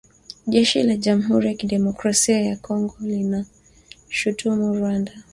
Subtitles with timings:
[0.47, 5.11] Jeshi la Jamuhuri ya Kidemokrasia ya Kongo linaishutumu Rwanda